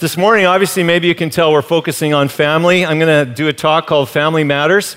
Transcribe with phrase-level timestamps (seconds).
[0.00, 2.86] This morning, obviously, maybe you can tell we're focusing on family.
[2.86, 4.96] I'm going to do a talk called Family Matters,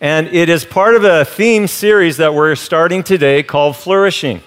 [0.00, 4.42] and it is part of a theme series that we're starting today called Flourishing.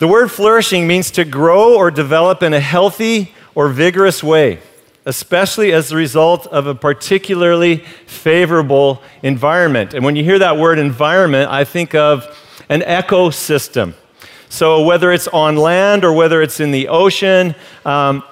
[0.00, 4.58] The word flourishing means to grow or develop in a healthy or vigorous way,
[5.06, 7.76] especially as the result of a particularly
[8.06, 9.94] favorable environment.
[9.94, 12.36] And when you hear that word environment, I think of
[12.68, 13.94] an ecosystem.
[14.48, 17.54] So, whether it's on land or whether it's in the ocean,
[17.84, 18.24] um,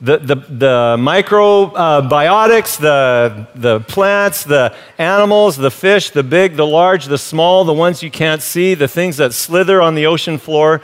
[0.00, 7.06] the, the, the microbiotics, the, the plants, the animals, the fish, the big, the large,
[7.06, 10.80] the small, the ones you can't see, the things that slither on the ocean floor,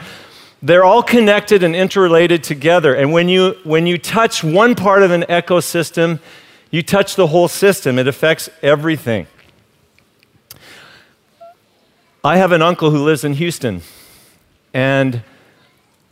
[0.62, 2.94] they're all connected and interrelated together.
[2.94, 6.18] And when you, when you touch one part of an ecosystem,
[6.72, 8.00] you touch the whole system.
[8.00, 9.28] It affects everything.
[12.24, 13.82] I have an uncle who lives in Houston,
[14.72, 15.22] and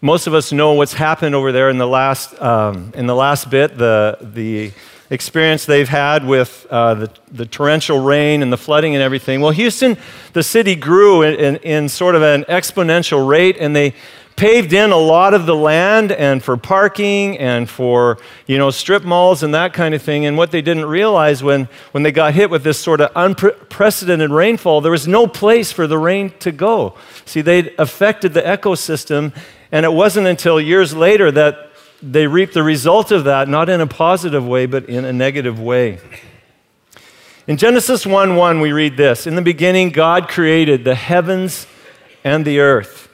[0.02, 3.48] most of us know what's happened over there in the last, um, in the last
[3.48, 4.72] bit, the, the
[5.10, 9.40] experience they've had with uh, the, the torrential rain and the flooding and everything.
[9.40, 9.96] Well, Houston,
[10.32, 13.94] the city grew in, in, in sort of an exponential rate, and they
[14.42, 19.04] paved in a lot of the land and for parking and for you know strip
[19.04, 22.34] malls and that kind of thing and what they didn't realize when, when they got
[22.34, 26.50] hit with this sort of unprecedented rainfall there was no place for the rain to
[26.50, 26.92] go
[27.24, 29.32] see they'd affected the ecosystem
[29.70, 31.70] and it wasn't until years later that
[32.02, 35.60] they reaped the result of that, not in a positive way, but in a negative
[35.60, 36.00] way.
[37.46, 41.68] In Genesis 1 1, we read this In the beginning, God created the heavens
[42.24, 43.08] and the earth.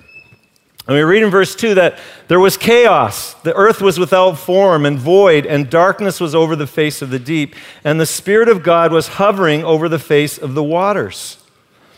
[0.88, 3.34] And we read in verse 2 that there was chaos.
[3.34, 7.18] The earth was without form and void, and darkness was over the face of the
[7.18, 7.54] deep.
[7.84, 11.36] And the Spirit of God was hovering over the face of the waters.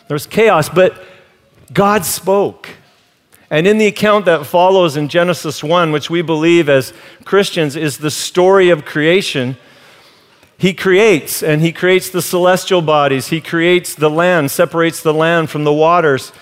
[0.09, 1.01] There was chaos, but
[1.71, 2.67] God spoke.
[3.49, 7.97] And in the account that follows in Genesis 1, which we believe as Christians is
[7.97, 9.55] the story of creation,
[10.57, 13.27] he creates, and he creates the celestial bodies.
[13.27, 16.33] He creates the land, separates the land from the waters.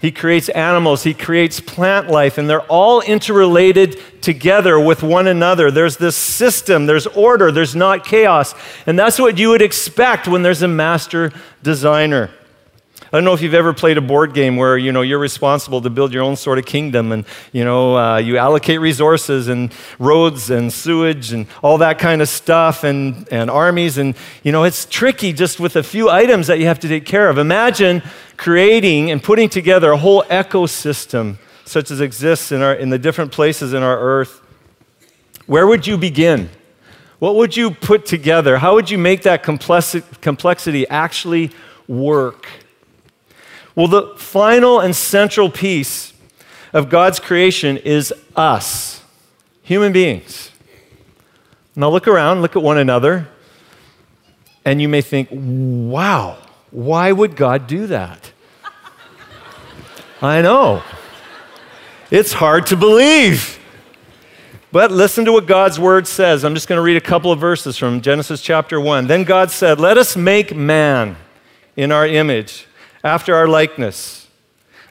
[0.00, 5.70] He creates animals, he creates plant life, and they're all interrelated together with one another.
[5.70, 8.54] There's this system, there's order, there's not chaos.
[8.86, 11.32] And that's what you would expect when there's a master
[11.62, 12.30] designer.
[13.14, 15.80] I don't know if you've ever played a board game where you know you're responsible
[15.82, 19.72] to build your own sort of kingdom, and you know uh, you allocate resources and
[20.00, 24.64] roads and sewage and all that kind of stuff, and and armies, and you know
[24.64, 27.38] it's tricky just with a few items that you have to take care of.
[27.38, 28.02] Imagine
[28.36, 33.30] creating and putting together a whole ecosystem such as exists in our in the different
[33.30, 34.40] places in our earth.
[35.46, 36.50] Where would you begin?
[37.20, 38.58] What would you put together?
[38.58, 41.52] How would you make that complexity actually
[41.86, 42.48] work?
[43.74, 46.12] Well, the final and central piece
[46.72, 49.02] of God's creation is us,
[49.62, 50.50] human beings.
[51.76, 53.28] Now look around, look at one another,
[54.64, 56.38] and you may think, wow,
[56.70, 58.32] why would God do that?
[60.22, 60.82] I know.
[62.10, 63.58] It's hard to believe.
[64.70, 66.44] But listen to what God's word says.
[66.44, 69.06] I'm just going to read a couple of verses from Genesis chapter 1.
[69.06, 71.16] Then God said, Let us make man
[71.76, 72.66] in our image
[73.04, 74.26] after our likeness.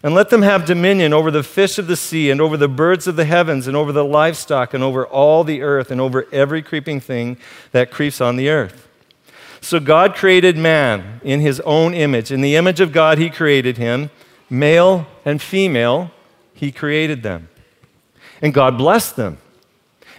[0.04, 3.08] And let them have dominion over the fish of the sea, and over the birds
[3.08, 6.62] of the heavens, and over the livestock, and over all the earth, and over every
[6.62, 7.38] creeping thing
[7.72, 8.88] that creeps on the earth.
[9.62, 12.32] So God created man in his own image.
[12.32, 14.10] In the image of God, he created him.
[14.50, 16.12] Male and female,
[16.54, 17.48] he created them.
[18.42, 19.38] And God blessed them.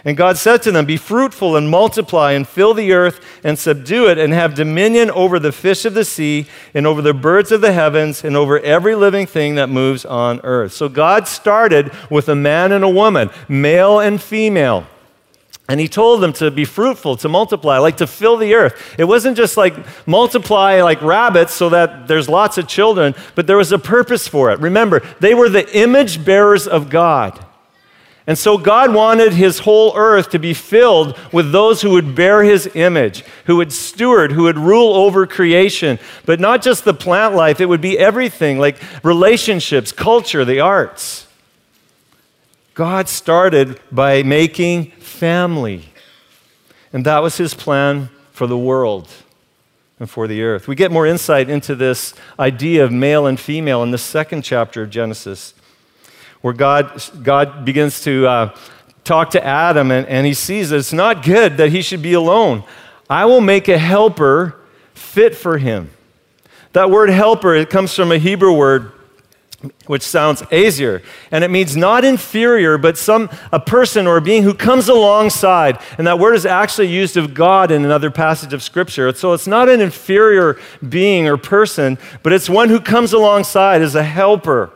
[0.05, 4.07] And God said to them, Be fruitful and multiply and fill the earth and subdue
[4.07, 6.45] it and have dominion over the fish of the sea
[6.75, 10.39] and over the birds of the heavens and over every living thing that moves on
[10.43, 10.73] earth.
[10.73, 14.85] So God started with a man and a woman, male and female.
[15.67, 18.95] And he told them to be fruitful, to multiply, like to fill the earth.
[18.99, 19.73] It wasn't just like
[20.07, 24.51] multiply like rabbits so that there's lots of children, but there was a purpose for
[24.51, 24.59] it.
[24.59, 27.43] Remember, they were the image bearers of God.
[28.27, 32.43] And so God wanted his whole earth to be filled with those who would bear
[32.43, 35.99] his image, who would steward, who would rule over creation.
[36.25, 41.27] But not just the plant life, it would be everything like relationships, culture, the arts.
[42.73, 45.85] God started by making family.
[46.91, 49.07] And that was his plan for the world
[49.99, 50.67] and for the earth.
[50.67, 54.81] We get more insight into this idea of male and female in the second chapter
[54.81, 55.53] of Genesis
[56.45, 58.55] where God, God begins to uh,
[59.03, 62.13] talk to Adam and, and he sees that it's not good that he should be
[62.13, 62.63] alone.
[63.09, 64.55] I will make a helper
[64.93, 65.89] fit for him.
[66.73, 68.91] That word helper, it comes from a Hebrew word
[69.87, 71.01] which sounds ezer,
[71.31, 75.79] and it means not inferior, but some a person or a being who comes alongside.
[75.97, 79.11] And that word is actually used of God in another passage of Scripture.
[79.15, 83.95] So it's not an inferior being or person, but it's one who comes alongside as
[83.95, 84.71] a helper.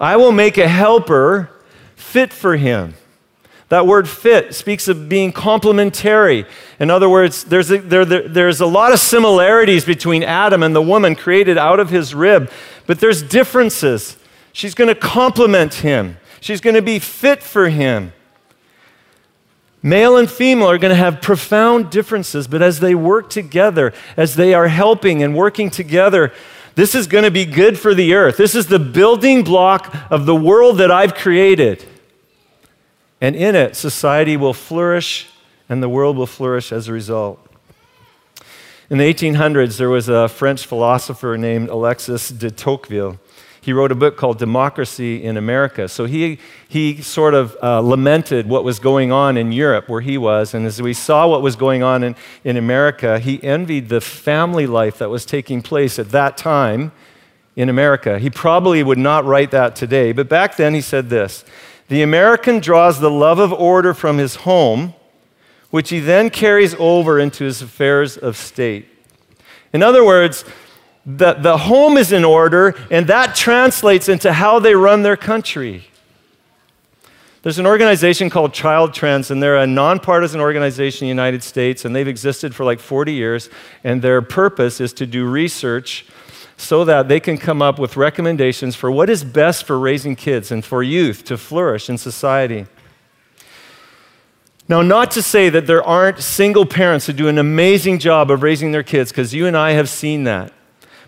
[0.00, 1.50] I will make a helper
[1.94, 2.94] fit for him.
[3.68, 6.46] That word fit speaks of being complementary.
[6.78, 10.74] In other words, there's a, there, there, there's a lot of similarities between Adam and
[10.74, 12.50] the woman created out of his rib,
[12.86, 14.16] but there's differences.
[14.52, 18.12] She's going to complement him, she's going to be fit for him.
[19.82, 24.34] Male and female are going to have profound differences, but as they work together, as
[24.34, 26.32] they are helping and working together,
[26.76, 28.36] this is going to be good for the earth.
[28.36, 31.84] This is the building block of the world that I've created.
[33.20, 35.26] And in it, society will flourish
[35.68, 37.40] and the world will flourish as a result.
[38.90, 43.18] In the 1800s, there was a French philosopher named Alexis de Tocqueville.
[43.66, 45.88] He wrote a book called Democracy in America.
[45.88, 50.16] So he, he sort of uh, lamented what was going on in Europe where he
[50.16, 50.54] was.
[50.54, 52.14] And as we saw what was going on in,
[52.44, 56.92] in America, he envied the family life that was taking place at that time
[57.56, 58.20] in America.
[58.20, 61.44] He probably would not write that today, but back then he said this
[61.88, 64.94] the American draws the love of order from his home,
[65.70, 68.86] which he then carries over into his affairs of state.
[69.72, 70.44] In other words,
[71.06, 75.84] the, the home is in order, and that translates into how they run their country.
[77.42, 81.84] There's an organization called Child Trends, and they're a nonpartisan organization in the United States,
[81.84, 83.48] and they've existed for like 40 years.
[83.84, 86.06] And their purpose is to do research
[86.56, 90.50] so that they can come up with recommendations for what is best for raising kids
[90.50, 92.66] and for youth to flourish in society.
[94.68, 98.42] Now, not to say that there aren't single parents who do an amazing job of
[98.42, 100.52] raising their kids, because you and I have seen that.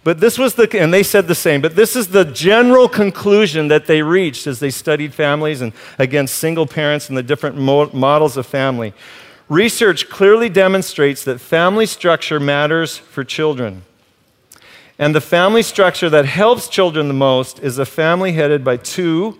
[0.08, 3.68] But this was the, and they said the same, but this is the general conclusion
[3.68, 7.90] that they reached as they studied families and, against single parents and the different mo-
[7.92, 8.94] models of family.
[9.50, 13.82] Research clearly demonstrates that family structure matters for children.
[14.98, 19.38] And the family structure that helps children the most is a family headed by two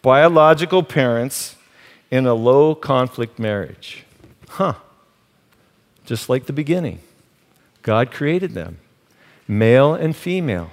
[0.00, 1.56] biological parents
[2.10, 4.02] in a low conflict marriage.
[4.48, 4.76] Huh.
[6.06, 7.00] Just like the beginning.
[7.82, 8.78] God created them,
[9.48, 10.70] male and female,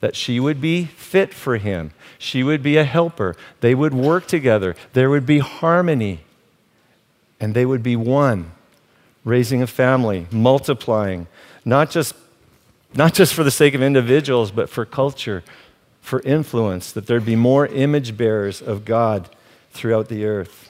[0.00, 1.92] that she would be fit for him.
[2.18, 3.36] She would be a helper.
[3.60, 4.74] They would work together.
[4.92, 6.20] There would be harmony.
[7.38, 8.52] And they would be one,
[9.24, 11.26] raising a family, multiplying,
[11.64, 12.14] not just
[12.94, 15.44] not just for the sake of individuals, but for culture,
[16.00, 19.28] for influence, that there'd be more image bearers of God
[19.70, 20.69] throughout the earth.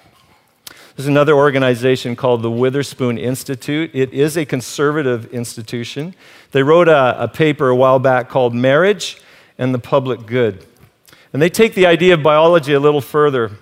[0.97, 3.91] There's another organization called the Witherspoon Institute.
[3.95, 6.15] It is a conservative institution.
[6.53, 9.21] They wrote a, a paper a while back called Marriage
[9.57, 10.67] and the Public Good.
[11.33, 13.53] And they take the idea of biology a little further.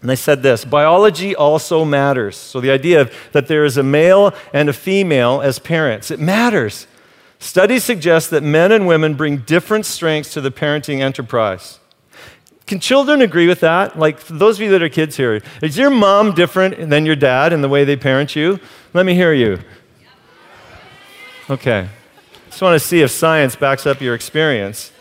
[0.00, 2.36] And they said this biology also matters.
[2.36, 6.20] So the idea of, that there is a male and a female as parents, it
[6.20, 6.86] matters.
[7.40, 11.78] Studies suggest that men and women bring different strengths to the parenting enterprise.
[12.68, 13.98] Can children agree with that?
[13.98, 17.54] Like, those of you that are kids here, is your mom different than your dad
[17.54, 18.60] in the way they parent you?
[18.92, 19.58] Let me hear you.
[21.48, 21.88] Okay.
[22.50, 24.92] Just want to see if science backs up your experience.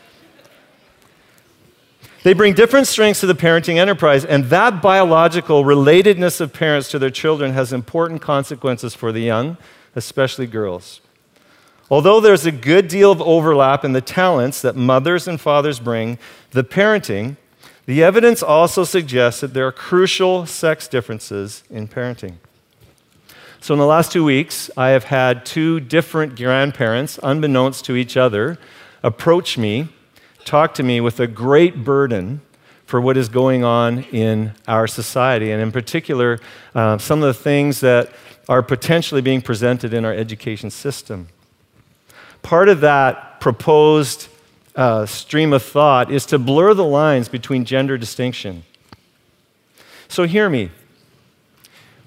[2.23, 6.99] They bring different strengths to the parenting enterprise, and that biological relatedness of parents to
[6.99, 9.57] their children has important consequences for the young,
[9.93, 11.01] especially girls.
[11.91, 16.17] Although there's a good deal of overlap in the talents that mothers and fathers bring,
[16.51, 17.35] the parenting,
[17.87, 22.35] the evidence also suggests that there are crucial sex differences in parenting.
[23.59, 28.15] So, in the last two weeks, I have had two different grandparents, unbeknownst to each
[28.15, 28.59] other,
[29.01, 29.89] approach me,
[30.45, 32.41] talk to me with a great burden
[32.85, 36.39] for what is going on in our society, and in particular,
[36.75, 38.11] uh, some of the things that
[38.47, 41.27] are potentially being presented in our education system
[42.47, 44.29] part of that proposed
[44.77, 48.63] uh, stream of thought is to blur the lines between gender distinction.
[50.07, 50.69] So, hear me.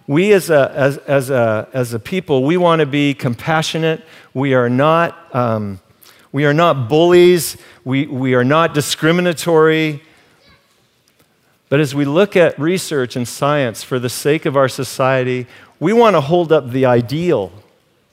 [0.06, 4.02] We, as a, as, as a, as a people, we want to be compassionate.
[4.32, 5.80] We are not, um,
[6.32, 7.56] we are not bullies.
[7.84, 10.02] We, we are not discriminatory.
[11.68, 15.46] But as we look at research and science for the sake of our society,
[15.78, 17.52] we want to hold up the ideal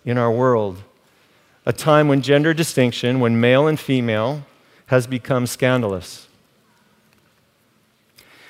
[0.06, 0.84] in our world
[1.68, 4.42] a time when gender distinction, when male and female,
[4.86, 6.30] has become scandalous.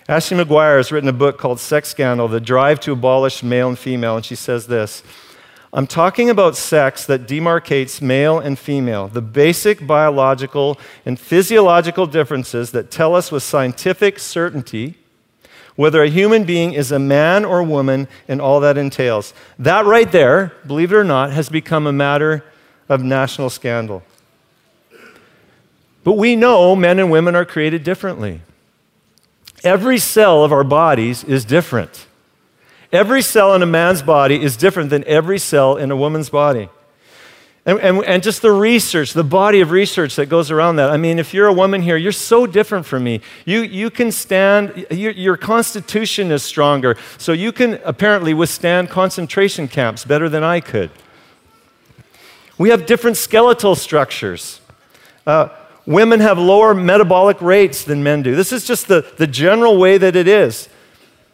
[0.08, 3.80] Ashley McGuire has written a book called Sex Scandal The Drive to Abolish Male and
[3.80, 5.02] Female, and she says this
[5.74, 12.70] I'm talking about sex that demarcates male and female, the basic biological and physiological differences
[12.70, 14.94] that tell us with scientific certainty
[15.76, 19.34] whether a human being is a man or woman and all that entails.
[19.58, 22.44] That right there, believe it or not, has become a matter
[22.90, 24.04] of national scandal.
[26.04, 28.42] But we know men and women are created differently.
[29.64, 32.06] Every cell of our bodies is different.
[32.92, 36.70] Every cell in a man's body is different than every cell in a woman's body.
[37.66, 40.90] And, and, and, just the research, the body of research that goes around that.
[40.90, 43.20] I mean, if you're a woman here, you're so different from me.
[43.44, 49.68] You, you can stand, your, your constitution is stronger, so you can apparently withstand concentration
[49.68, 50.92] camps better than I could.
[52.58, 54.62] We have different skeletal structures.
[55.26, 55.50] Uh,
[55.86, 58.36] women have lower metabolic rates than men do.
[58.36, 60.70] This is just the, the general way that it is.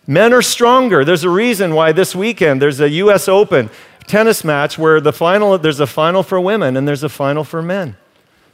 [0.06, 1.06] Men are stronger.
[1.06, 3.70] There's a reason why this weekend there's a US Open
[4.06, 7.62] tennis match where the final, there's a final for women and there's a final for
[7.62, 7.96] men.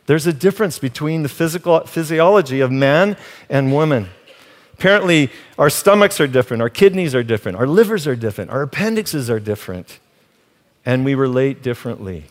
[0.05, 3.17] There's a difference between the physical physiology of man
[3.49, 4.09] and woman.
[4.73, 9.29] Apparently, our stomachs are different, our kidneys are different, our livers are different, our appendixes
[9.29, 9.99] are different,
[10.85, 12.25] and we relate differently.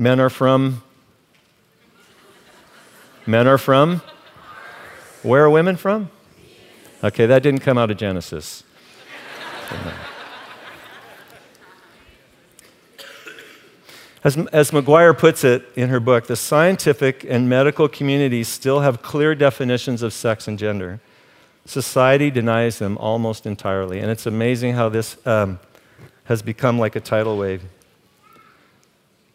[0.00, 0.80] Men are from.
[3.26, 4.00] Men are from.
[5.24, 6.08] Where are women from?
[7.02, 8.62] Okay, that didn't come out of Genesis.
[14.22, 19.02] As, as McGuire puts it in her book, the scientific and medical communities still have
[19.02, 21.00] clear definitions of sex and gender.
[21.64, 23.98] Society denies them almost entirely.
[23.98, 25.58] And it's amazing how this um,
[26.24, 27.64] has become like a tidal wave.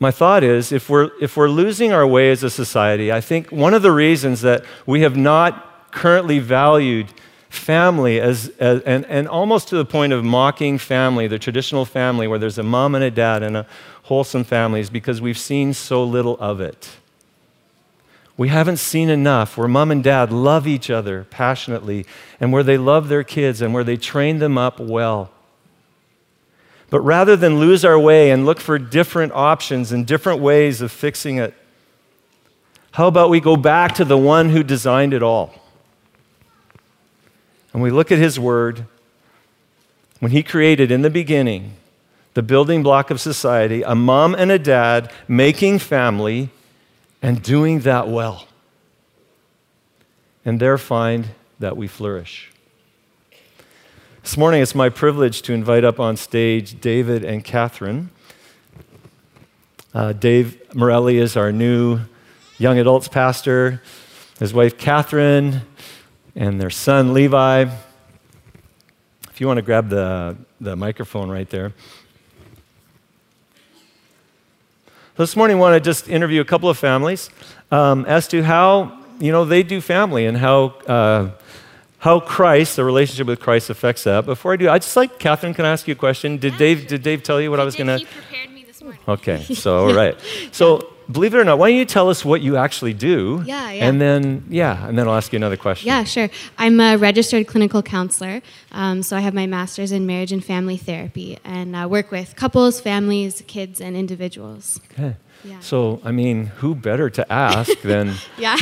[0.04, 3.54] My thought is if we're, if we're losing our way as a society, I think
[3.54, 7.08] one of the reasons that we have not currently valued
[7.48, 12.28] family as, as, and, and almost to the point of mocking family, the traditional family
[12.28, 13.66] where there's a mom and a dad and a
[14.04, 16.98] wholesome family, is because we've seen so little of it.
[18.36, 22.06] We haven't seen enough where mom and dad love each other passionately
[22.42, 25.32] and where they love their kids and where they train them up well.
[26.94, 30.92] But rather than lose our way and look for different options and different ways of
[30.92, 31.56] fixing it,
[32.92, 35.56] how about we go back to the one who designed it all?
[37.74, 38.86] and we look at His Word,
[40.20, 41.74] when He created in the beginning
[42.36, 46.52] the building block of society, a mom and a dad making family
[47.24, 48.48] and doing that well.
[50.46, 52.53] And there find that we flourish.
[54.24, 58.10] This morning, it's my privilege to invite up on stage David and Catherine.
[59.94, 62.00] Uh, Dave Morelli is our new
[62.58, 63.82] young adults pastor.
[64.40, 65.64] His wife, Catherine,
[66.38, 67.66] and their son Levi.
[69.30, 71.74] If you want to grab the, the microphone right there.
[75.18, 77.30] This morning, I want to just interview a couple of families
[77.72, 81.32] um, as to how you know they do family and how uh,
[82.04, 84.26] how Christ, the relationship with Christ, affects that.
[84.26, 85.54] Before I do, I just like Catherine.
[85.54, 86.36] Can I ask you a question?
[86.36, 87.98] Did Dave did Dave tell you what I was going to?
[87.98, 89.00] He prepared me this morning.
[89.08, 90.20] Okay, so all right.
[90.52, 93.42] So believe it or not, why don't you tell us what you actually do?
[93.46, 93.88] Yeah, yeah.
[93.88, 95.88] And then, yeah, and then I'll ask you another question.
[95.88, 96.28] Yeah, sure.
[96.58, 98.42] I'm a registered clinical counselor.
[98.74, 102.36] Um, so I have my master's in marriage and family therapy and uh, work with
[102.36, 104.82] couples, families, kids, and individuals.
[104.92, 105.16] Okay.
[105.46, 105.62] Yeah.
[105.62, 108.16] So, I mean, who better to ask than.
[108.38, 108.58] yeah.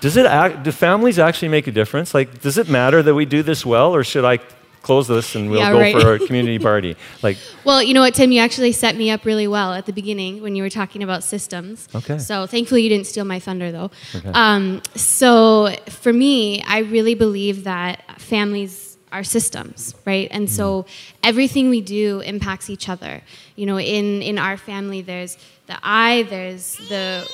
[0.00, 2.14] Does it act, do families actually make a difference?
[2.14, 4.38] Like, does it matter that we do this well, or should I
[4.82, 5.94] close this and we'll yeah, go right.
[5.94, 6.96] for a community party.
[7.22, 9.92] Like, well, you know what, Tim, you actually set me up really well at the
[9.92, 11.88] beginning when you were talking about systems.
[11.94, 12.18] Okay.
[12.18, 13.90] So thankfully you didn't steal my thunder, though.
[14.14, 14.30] Okay.
[14.32, 20.28] Um, so for me, I really believe that families are systems, right?
[20.30, 20.86] And so
[21.22, 23.22] everything we do impacts each other.
[23.56, 27.26] You know, in in our family, there's the I, there's the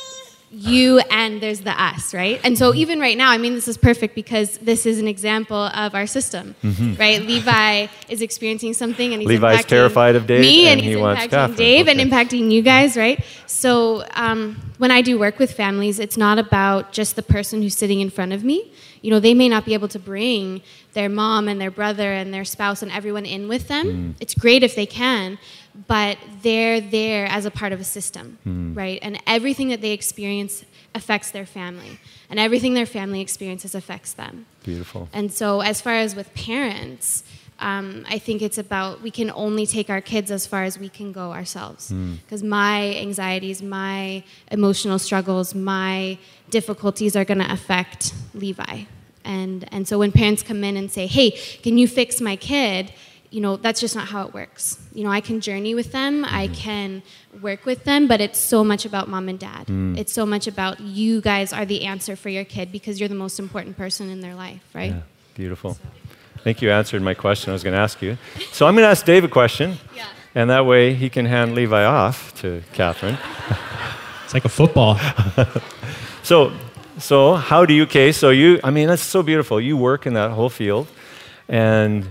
[0.54, 2.40] you and there's the us, right?
[2.44, 5.56] And so even right now, I mean, this is perfect because this is an example
[5.56, 6.94] of our system, mm-hmm.
[6.94, 7.20] right?
[7.20, 11.00] Levi is experiencing something, and he's Levi's terrified of Dave, me, and, and he's he
[11.00, 12.00] impacting Dave, okay.
[12.00, 13.25] and impacting you guys, right?
[13.46, 17.76] So um, when I do work with families, it's not about just the person who's
[17.76, 18.73] sitting in front of me.
[19.02, 20.62] You know, they may not be able to bring
[20.94, 23.87] their mom and their brother and their spouse and everyone in with them.
[23.87, 24.14] Mm.
[24.20, 25.38] It's great if they can,
[25.88, 28.76] but they're there as a part of a system, mm.
[28.76, 28.99] right?
[29.02, 30.64] And everything that they experience
[30.95, 31.99] affects their family,
[32.31, 34.47] and everything their family experiences affects them.
[34.62, 35.09] Beautiful.
[35.12, 37.25] And so, as far as with parents,
[37.61, 40.88] um, I think it's about we can only take our kids as far as we
[40.88, 41.88] can go ourselves.
[41.88, 42.49] Because mm.
[42.49, 46.19] my anxieties, my emotional struggles, my
[46.50, 48.85] difficulties are going to affect Levi.
[49.25, 51.31] And, and so when parents come in and say, hey,
[51.62, 52.93] can you fix my kid?
[53.35, 54.79] You know, that's just not how it works.
[54.93, 56.55] You know, I can journey with them, I mm-hmm.
[56.55, 57.03] can
[57.43, 59.67] work with them, but it's so much about mom and dad.
[59.67, 59.99] Mm.
[59.99, 63.17] It's so much about you guys are the answer for your kid because you're the
[63.17, 64.93] most important person in their life, right?
[64.93, 65.00] Yeah,
[65.35, 65.76] beautiful.
[66.37, 68.17] I think you answered my question I was going to ask you.
[68.53, 70.07] So I'm going to ask Dave a question, Yeah.
[70.37, 73.19] and that way he can hand Levi off to Catherine.
[74.25, 74.99] It's like a football.
[76.25, 76.53] So,
[76.99, 79.61] so how do you, okay, so you, I mean, that's so beautiful.
[79.61, 80.87] You work in that whole field,
[81.49, 82.11] and,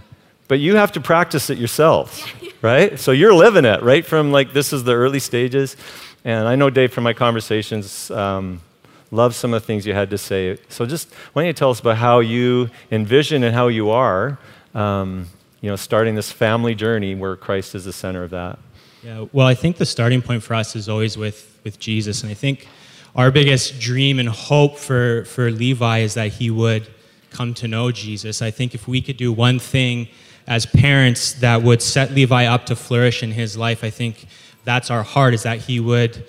[0.53, 2.23] but you have to practice it yourselves,
[2.61, 2.99] right?
[2.99, 4.05] So you're living it, right?
[4.05, 5.75] From like, this is the early stages.
[6.23, 8.61] And I know Dave from my conversations, um,
[9.09, 10.59] love some of the things you had to say.
[10.69, 14.37] So just, why don't you tell us about how you envision and how you are,
[14.75, 15.25] um,
[15.59, 18.59] you know, starting this family journey where Christ is the center of that.
[19.01, 22.21] Yeah, well, I think the starting point for us is always with, with Jesus.
[22.21, 22.67] And I think
[23.15, 26.87] our biggest dream and hope for, for Levi is that he would
[27.31, 28.43] come to know Jesus.
[28.43, 30.09] I think if we could do one thing
[30.47, 34.25] as parents that would set Levi up to flourish in his life, I think
[34.63, 36.25] that's our heart, is that he would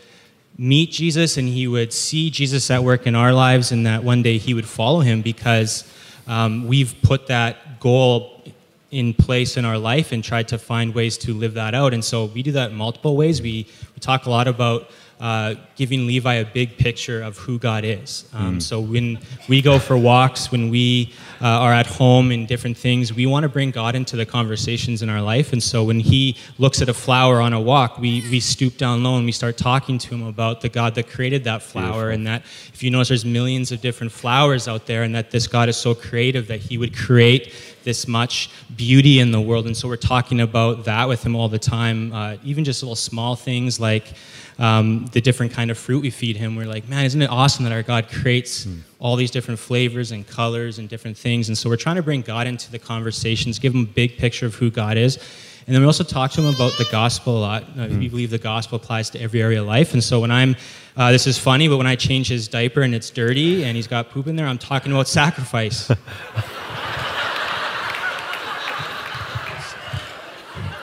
[0.56, 4.22] meet Jesus and he would see Jesus at work in our lives and that one
[4.22, 5.84] day he would follow him because
[6.26, 8.42] um, we've put that goal
[8.90, 11.92] in place in our life and tried to find ways to live that out.
[11.92, 13.42] And so we do that in multiple ways.
[13.42, 14.90] We, we talk a lot about
[15.20, 18.28] uh, giving Levi a big picture of who God is.
[18.32, 19.18] Um, So when
[19.48, 23.44] we go for walks, when we uh, are at home and different things, we want
[23.44, 25.52] to bring God into the conversations in our life.
[25.52, 29.02] And so when he looks at a flower on a walk, we, we stoop down
[29.02, 32.10] low and we start talking to him about the God that created that flower.
[32.10, 32.42] And that
[32.72, 35.76] if you notice, there's millions of different flowers out there, and that this God is
[35.76, 37.52] so creative that he would create
[37.84, 39.66] this much beauty in the world.
[39.66, 42.96] And so we're talking about that with him all the time, uh, even just little
[42.96, 44.14] small things like
[44.58, 46.56] um, the different kind of fruit we feed him.
[46.56, 48.66] We're like, man, isn't it awesome that our God creates
[48.98, 51.48] all these different flavors and colors and different things?
[51.48, 54.46] And so we're trying to bring God into the conversations, give him a big picture
[54.46, 55.18] of who God is.
[55.66, 57.62] And then we also talk to him about the gospel a lot.
[57.78, 59.94] Uh, We believe the gospel applies to every area of life.
[59.94, 60.56] And so when I'm,
[60.96, 63.86] uh, this is funny, but when I change his diaper and it's dirty and he's
[63.86, 65.90] got poop in there, I'm talking about sacrifice.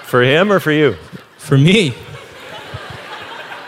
[0.04, 0.96] For him or for you?
[1.38, 1.94] for me.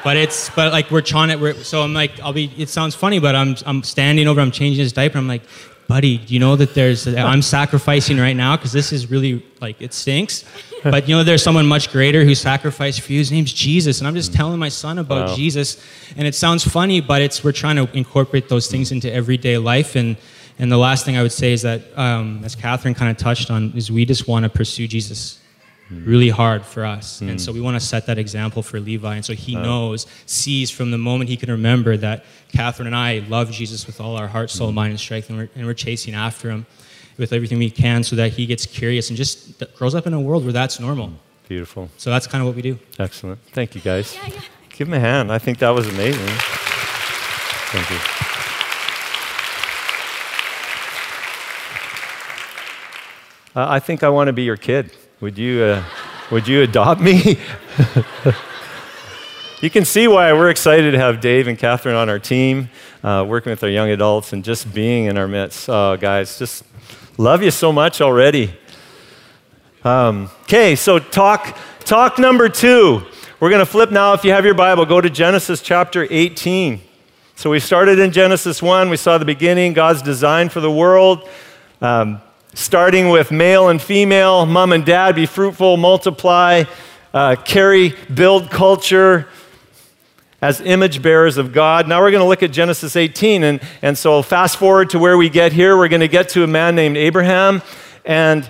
[0.04, 1.36] But it's but like we're trying to.
[1.38, 2.52] We're, so I'm like I'll be.
[2.58, 4.42] It sounds funny, but I'm I'm standing over.
[4.42, 5.18] I'm changing his diaper.
[5.18, 5.44] I'm like,
[5.88, 9.82] buddy, do you know that there's I'm sacrificing right now because this is really like
[9.82, 10.44] it stinks.
[10.84, 13.20] But you know there's someone much greater who sacrificed for you.
[13.20, 15.36] His name's Jesus, and I'm just telling my son about Wow.
[15.38, 15.82] Jesus.
[16.18, 19.96] And it sounds funny, but it's we're trying to incorporate those things into everyday life.
[19.96, 20.18] And
[20.60, 23.50] and the last thing I would say is that, um, as Catherine kind of touched
[23.50, 25.40] on, is we just want to pursue Jesus
[25.90, 27.22] really hard for us.
[27.22, 27.38] And hmm.
[27.38, 29.16] so we want to set that example for Levi.
[29.16, 29.62] And so he uh.
[29.62, 34.00] knows, sees from the moment he can remember that Catherine and I love Jesus with
[34.00, 34.76] all our heart, soul, hmm.
[34.76, 36.66] mind, and strength, and we're, and we're chasing after him
[37.18, 40.22] with everything we can so that he gets curious and just grows up in a
[40.22, 41.08] world where that's normal.
[41.08, 41.16] Hmm.
[41.48, 41.90] Beautiful.
[41.98, 42.80] So that's kind of what we do.
[42.98, 43.40] Excellent.
[43.52, 44.18] Thank you, guys.
[44.70, 45.32] Give him a hand.
[45.32, 46.26] I think that was amazing.
[47.70, 47.98] Thank you.
[53.56, 54.92] Uh, I think I want to be your kid.
[55.24, 55.84] Would you, uh,
[56.32, 57.14] would you adopt me?
[59.62, 62.70] you can see why we're excited to have Dave and Catherine on our team,
[63.06, 65.70] uh, working with our young adults and just being in our midst.
[65.70, 66.66] Oh, guys, just
[67.18, 68.54] love you so much already.
[69.86, 73.02] Okay, so talk talk number two.
[73.40, 74.12] We're going to flip now.
[74.12, 76.82] If you have your Bible, go to Genesis chapter 18.
[77.38, 78.90] So we started in Genesis 1.
[78.90, 81.30] We saw the beginning, God's design for the world,
[81.80, 82.22] um,
[82.54, 86.64] starting with male and female, mom and dad, be fruitful, multiply,
[87.14, 89.28] uh, carry, build culture
[90.42, 91.88] as image bearers of God.
[91.88, 93.44] Now we're going to look at Genesis 18.
[93.44, 95.78] And, and so fast forward to where we get here.
[95.78, 97.62] We're going to get to a man named Abraham.
[98.04, 98.50] And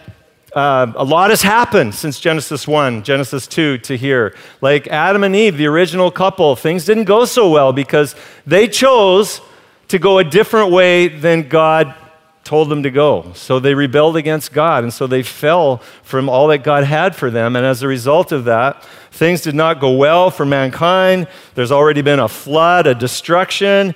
[0.56, 4.36] uh, a lot has happened since Genesis 1, Genesis 2 to here.
[4.62, 9.42] Like Adam and Eve, the original couple, things didn't go so well because they chose
[9.88, 11.96] to go a different way than God
[12.44, 13.32] told them to go.
[13.36, 17.32] So they rebelled against God, and so they fell from all that God had for
[17.32, 17.56] them.
[17.56, 21.28] And as a result of that, things did not go well for mankind.
[21.56, 23.96] There's already been a flood, a destruction.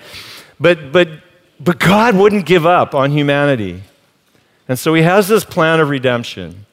[0.60, 1.10] But, but,
[1.60, 3.84] but God wouldn't give up on humanity.
[4.68, 6.66] And so he has this plan of redemption.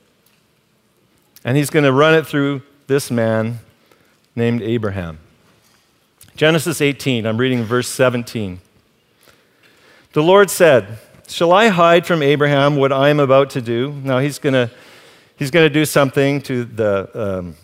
[1.44, 3.58] And he's going to run it through this man
[4.37, 5.18] named Abraham.
[6.37, 8.60] Genesis 18, I'm reading verse 17.
[10.12, 13.92] The Lord said, Shall I hide from Abraham what I am about to do?
[14.04, 14.70] Now he's going to
[15.37, 17.56] he's going to do something to the um,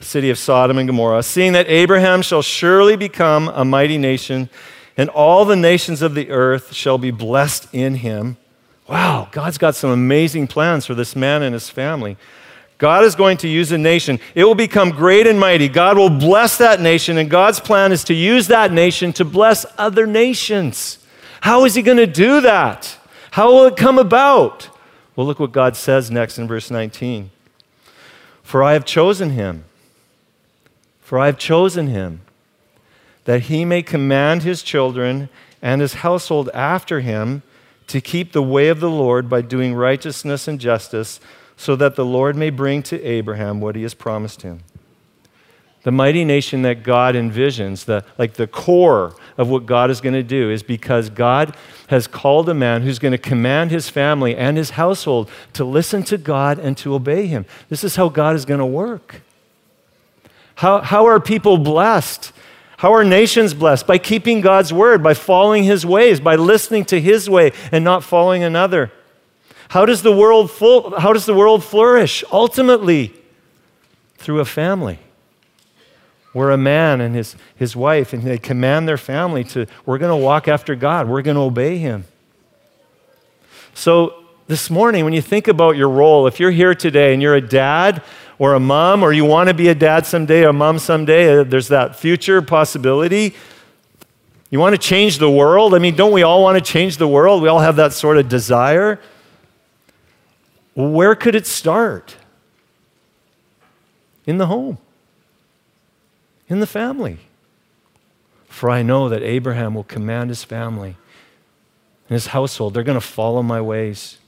[0.00, 4.48] city of Sodom and Gomorrah, seeing that Abraham shall surely become a mighty nation,
[4.96, 8.36] and all the nations of the earth shall be blessed in him.
[8.88, 12.16] Wow, God's got some amazing plans for this man and his family.
[12.78, 14.20] God is going to use a nation.
[14.34, 15.68] It will become great and mighty.
[15.68, 19.66] God will bless that nation, and God's plan is to use that nation to bless
[19.76, 20.98] other nations.
[21.40, 22.96] How is He going to do that?
[23.32, 24.68] How will it come about?
[25.14, 27.30] Well, look what God says next in verse 19.
[28.42, 29.64] For I have chosen him,
[31.00, 32.22] for I have chosen him,
[33.24, 35.28] that he may command his children
[35.62, 37.42] and his household after him
[37.86, 41.20] to keep the way of the Lord by doing righteousness and justice
[41.56, 44.60] so that the Lord may bring to Abraham what he has promised him.
[45.82, 50.14] The mighty nation that God envisions, the, like the core of what God is going
[50.14, 51.56] to do, is because God
[51.88, 56.02] has called a man who's going to command his family and his household to listen
[56.04, 57.46] to God and to obey him.
[57.70, 59.22] This is how God is going to work.
[60.56, 62.32] How, how are people blessed?
[62.76, 63.86] How are nations blessed?
[63.86, 68.04] By keeping God's word, by following his ways, by listening to his way and not
[68.04, 68.92] following another.
[69.70, 72.22] How does the world, full, how does the world flourish?
[72.30, 73.14] Ultimately,
[74.18, 74.98] through a family
[76.32, 80.16] where a man and his, his wife and they command their family to we're going
[80.16, 81.08] to walk after god.
[81.08, 82.04] We're going to obey him.
[83.74, 87.34] So this morning when you think about your role if you're here today and you're
[87.34, 88.02] a dad
[88.38, 91.40] or a mom or you want to be a dad someday or a mom someday
[91.40, 93.34] uh, there's that future possibility.
[94.50, 95.74] You want to change the world?
[95.74, 97.42] I mean don't we all want to change the world?
[97.42, 99.00] We all have that sort of desire.
[100.74, 102.16] Where could it start?
[104.26, 104.78] In the home,
[106.50, 107.18] in the family.
[108.48, 110.96] For I know that Abraham will command his family
[112.08, 112.74] and his household.
[112.74, 114.18] They're going to follow my ways.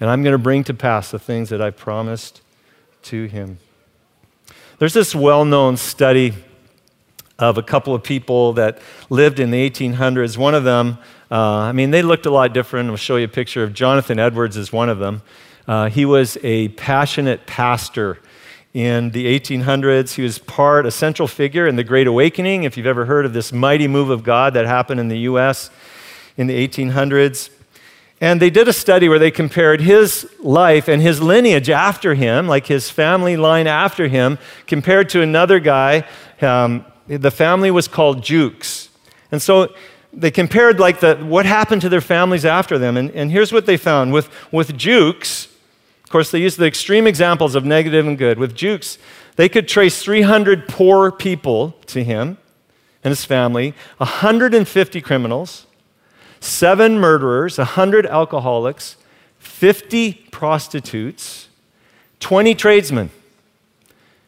[0.00, 2.42] And I'm going to bring to pass the things that I promised
[3.04, 3.58] to him.
[4.78, 6.34] There's this well known study
[7.38, 10.36] of a couple of people that lived in the 1800s.
[10.36, 10.98] One of them,
[11.30, 12.90] uh, I mean, they looked a lot different.
[12.90, 15.22] I'll show you a picture of Jonathan Edwards is one of them.
[15.66, 18.18] Uh, he was a passionate pastor
[18.74, 20.14] in the 1800s.
[20.14, 23.32] He was part, a central figure in the Great Awakening, if you've ever heard of
[23.32, 25.70] this mighty move of God that happened in the U.S.
[26.36, 27.50] in the 1800s.
[28.20, 32.48] And they did a study where they compared his life and his lineage after him,
[32.48, 36.06] like his family line after him, compared to another guy.
[36.40, 38.88] Um, the family was called Jukes.
[39.30, 39.74] And so
[40.12, 42.96] they compared like the, what happened to their families after them.
[42.96, 44.12] And, and here's what they found.
[44.12, 45.48] With, with Jukes,
[46.14, 48.38] course, they used the extreme examples of negative and good.
[48.38, 48.98] With Jukes,
[49.34, 52.38] they could trace 300 poor people to him
[53.02, 55.66] and his family, 150 criminals,
[56.38, 58.96] seven murderers, 100 alcoholics,
[59.40, 61.48] 50 prostitutes,
[62.20, 63.10] 20 tradesmen.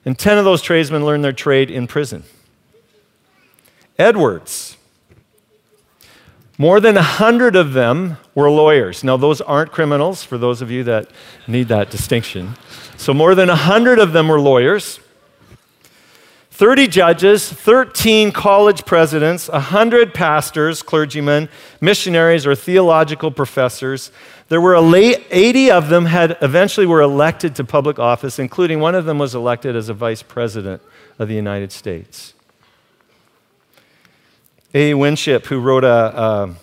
[0.05, 2.25] And 10 of those tradesmen learned their trade in prison.
[3.97, 4.76] Edwards,
[6.59, 9.05] more than a hundred of them were lawyers.
[9.05, 11.11] Now, those aren't criminals, for those of you that
[11.47, 12.55] need that distinction.
[12.97, 15.01] So, more than a hundred of them were lawyers.
[16.57, 21.51] 30 judges, 13 college presidents, 100 pastors, clergymen,
[21.83, 24.11] missionaries, or theological professors.
[24.49, 29.05] There were 80 of them had eventually were elected to public office, including one of
[29.05, 30.81] them was elected as a vice president
[31.19, 32.33] of the United States.
[34.75, 34.95] A.
[34.95, 36.55] Winship, who wrote a,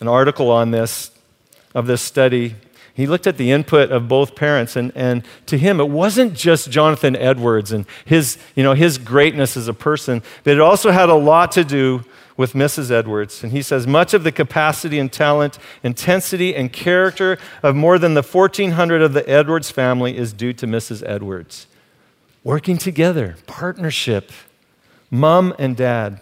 [0.00, 1.10] an article on this,
[1.74, 2.56] of this study,
[2.94, 6.70] he looked at the input of both parents, and, and to him, it wasn't just
[6.70, 11.08] Jonathan Edwards and his, you know, his greatness as a person, but it also had
[11.08, 12.04] a lot to do
[12.36, 12.90] with Mrs.
[12.90, 13.42] Edwards.
[13.42, 18.14] And he says, much of the capacity and talent, intensity, and character of more than
[18.14, 21.02] the 1,400 of the Edwards family is due to Mrs.
[21.06, 21.66] Edwards.
[22.44, 24.32] Working together, partnership,
[25.10, 26.20] mom and dad.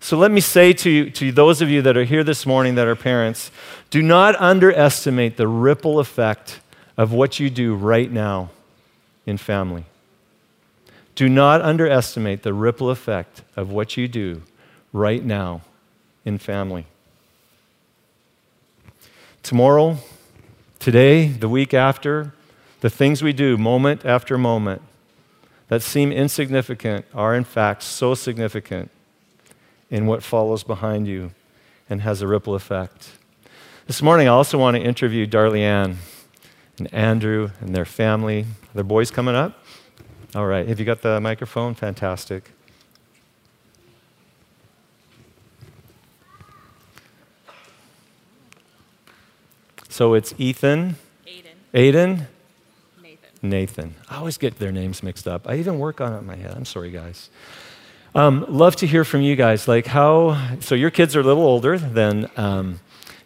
[0.00, 2.76] So let me say to, you, to those of you that are here this morning
[2.76, 3.50] that are parents
[3.90, 6.60] do not underestimate the ripple effect
[6.96, 8.50] of what you do right now
[9.26, 9.84] in family.
[11.14, 14.42] Do not underestimate the ripple effect of what you do
[14.92, 15.62] right now
[16.24, 16.86] in family.
[19.42, 19.96] Tomorrow,
[20.78, 22.34] today, the week after,
[22.80, 24.82] the things we do moment after moment
[25.68, 28.90] that seem insignificant are in fact so significant
[29.90, 31.32] in what follows behind you
[31.88, 33.10] and has a ripple effect.
[33.86, 35.98] This morning, I also want to interview Darlie Ann
[36.78, 38.42] and Andrew and their family.
[38.42, 39.64] Are their boys coming up?
[40.34, 40.68] All right.
[40.68, 41.74] Have you got the microphone?
[41.74, 42.50] Fantastic.
[49.88, 50.96] So it's Ethan.
[51.26, 51.44] Aiden.
[51.74, 52.26] Aiden.
[53.02, 53.28] Nathan.
[53.42, 53.94] Nathan.
[54.08, 55.48] I always get their names mixed up.
[55.48, 56.54] I even work on it in my head.
[56.54, 57.30] I'm sorry, guys.
[58.14, 59.68] Um, love to hear from you guys.
[59.68, 62.80] Like how, so your kids are a little older than um,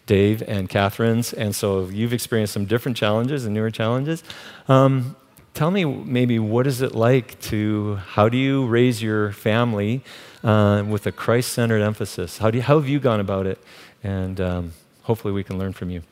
[0.06, 4.24] Dave and Catherine's, and so you've experienced some different challenges and newer challenges.
[4.68, 5.14] Um,
[5.54, 10.02] tell me maybe what is it like to, how do you raise your family
[10.42, 12.38] uh, with a Christ centered emphasis?
[12.38, 13.62] How, do you, how have you gone about it?
[14.02, 16.02] And um, hopefully we can learn from you.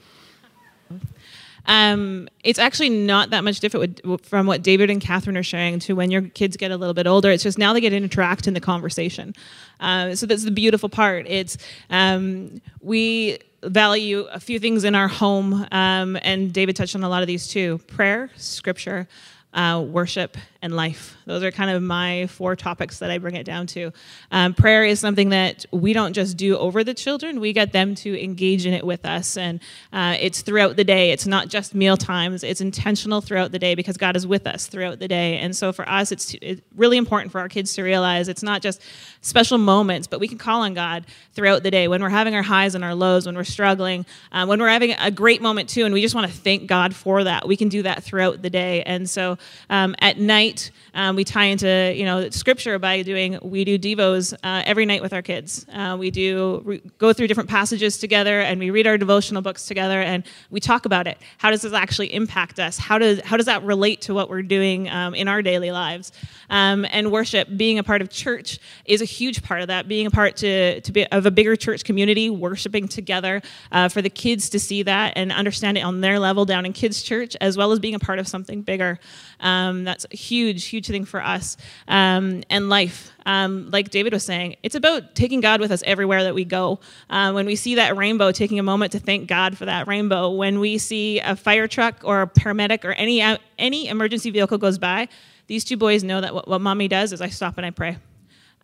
[1.67, 5.79] Um, it's actually not that much different with, from what David and Catherine are sharing
[5.81, 7.31] to when your kids get a little bit older.
[7.31, 9.35] It's just now they get to interact in the conversation.
[9.79, 11.27] Uh, so that's the beautiful part.
[11.29, 11.57] It's
[11.91, 17.09] um, we value a few things in our home, um, and David touched on a
[17.09, 19.09] lot of these too: prayer, scripture,
[19.55, 21.17] uh, worship, and life.
[21.25, 23.93] Those are kind of my four topics that I bring it down to.
[24.31, 27.95] Um, prayer is something that we don't just do over the children, we get them
[27.97, 29.37] to engage in it with us.
[29.37, 29.61] And
[29.93, 33.75] uh, it's throughout the day, it's not just meal times, it's intentional throughout the day
[33.75, 35.39] because God is with us throughout the day.
[35.39, 38.61] And so for us, it's, it's really important for our kids to realize it's not
[38.61, 38.83] just
[39.23, 42.43] special moments, but we can call on God throughout the day when we're having our
[42.43, 45.85] highs and our lows, when we're struggling, uh, when we're having a great moment too,
[45.85, 47.49] and we just want to thank God for that.
[47.49, 48.83] We can do that throughout the day.
[48.83, 49.39] And so
[49.71, 50.50] um, at night,
[50.95, 55.03] um, we tie into you know scripture by doing we do devos uh, every night
[55.03, 55.67] with our kids.
[55.73, 59.67] Uh, we do re- go through different passages together, and we read our devotional books
[59.67, 61.19] together, and we talk about it.
[61.39, 62.79] How does this actually impact us?
[62.79, 66.13] How does how does that relate to what we're doing um, in our daily lives?
[66.51, 69.89] Um, and worship, being a part of church, is a huge part of that.
[69.89, 74.03] Being a part to to be of a bigger church community, worshiping together uh, for
[74.03, 77.37] the kids to see that and understand it on their level down in kids' church,
[77.41, 78.99] as well as being a part of something bigger.
[79.41, 81.57] Um, that's a huge, huge thing for us.
[81.89, 86.25] Um, and life, um, like David was saying, it's about taking God with us everywhere
[86.25, 86.81] that we go.
[87.09, 90.31] Uh, when we see that rainbow, taking a moment to thank God for that rainbow.
[90.31, 94.59] When we see a fire truck or a paramedic or any uh, any emergency vehicle
[94.59, 95.09] goes by,
[95.47, 97.99] these two boys know that what, what mommy does is I stop and I pray.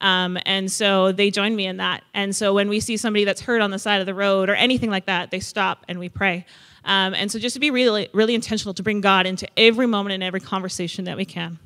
[0.00, 2.04] Um, and so they join me in that.
[2.12, 4.54] And so when we see somebody that's hurt on the side of the road or
[4.54, 6.44] anything like that, they stop and we pray.
[6.86, 10.14] Um, and so just to be really, really intentional to bring God into every moment
[10.14, 11.58] and every conversation that we can.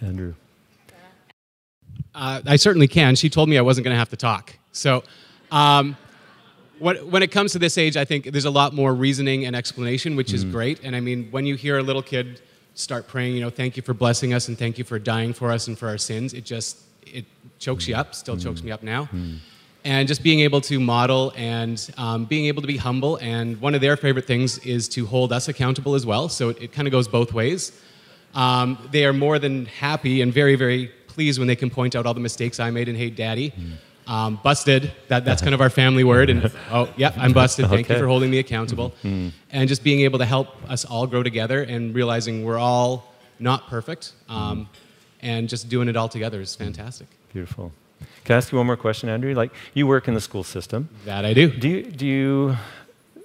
[0.00, 0.34] Andrew.
[2.14, 3.14] Uh, I certainly can.
[3.16, 4.56] She told me I wasn't going to have to talk.
[4.72, 5.04] So,
[5.50, 5.96] um,
[6.78, 9.56] what, when it comes to this age, I think there's a lot more reasoning and
[9.56, 10.80] explanation, which is great.
[10.82, 12.40] And I mean, when you hear a little kid
[12.74, 15.50] start praying, you know, thank you for blessing us and thank you for dying for
[15.50, 17.24] us and for our sins, it just it
[17.58, 18.14] chokes you up.
[18.14, 19.08] Still chokes me up now.
[19.86, 23.18] And just being able to model and um, being able to be humble.
[23.22, 26.28] And one of their favorite things is to hold us accountable as well.
[26.28, 27.70] So it, it kind of goes both ways.
[28.34, 32.04] Um, they are more than happy and very, very pleased when they can point out
[32.04, 33.52] all the mistakes I made and hey, daddy.
[34.08, 36.30] Um, busted, that, that's kind of our family word.
[36.30, 37.68] And oh, yeah, I'm busted.
[37.68, 38.92] Thank you for holding me accountable.
[39.04, 43.68] And just being able to help us all grow together and realizing we're all not
[43.68, 44.14] perfect.
[44.28, 44.68] Um,
[45.20, 47.06] and just doing it all together is fantastic.
[47.32, 47.72] Beautiful.
[48.24, 49.32] Can I ask you one more question, Andrew?
[49.34, 50.88] Like, you work in the school system.
[51.04, 51.48] That I do.
[51.50, 52.56] Do you, do you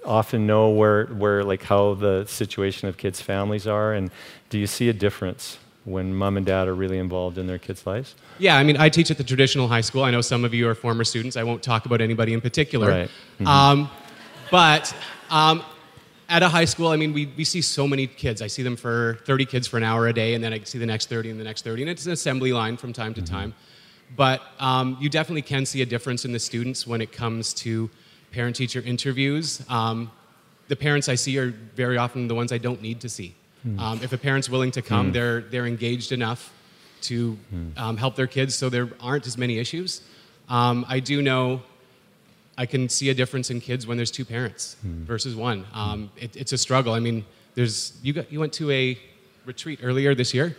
[0.04, 3.92] often know where, where, like, how the situation of kids' families are?
[3.92, 4.10] And
[4.48, 7.84] do you see a difference when mom and dad are really involved in their kids'
[7.86, 8.14] lives?
[8.38, 10.04] Yeah, I mean, I teach at the traditional high school.
[10.04, 11.36] I know some of you are former students.
[11.36, 12.88] I won't talk about anybody in particular.
[12.88, 13.08] Right.
[13.40, 13.46] Mm-hmm.
[13.48, 13.90] Um,
[14.52, 14.94] but
[15.30, 15.64] um,
[16.28, 18.40] at a high school, I mean, we, we see so many kids.
[18.40, 20.78] I see them for 30 kids for an hour a day, and then I see
[20.78, 21.82] the next 30 and the next 30.
[21.82, 23.34] And it's an assembly line from time to Mm-hmm.
[23.34, 23.54] time.
[24.16, 27.88] But um, you definitely can see a difference in the students when it comes to
[28.30, 29.62] parent teacher interviews.
[29.68, 30.10] Um,
[30.68, 33.34] the parents I see are very often the ones I don't need to see.
[33.62, 33.78] Hmm.
[33.78, 36.52] Um, if a parent's willing to come, they're, they're engaged enough
[37.02, 37.36] to
[37.76, 40.02] um, help their kids so there aren't as many issues.
[40.48, 41.62] Um, I do know
[42.56, 45.04] I can see a difference in kids when there's two parents Hmm.
[45.04, 45.64] versus one.
[45.72, 46.92] Um, it, it's a struggle.
[46.92, 48.98] I mean, there's, you, got, you went to a
[49.46, 50.56] retreat earlier this year.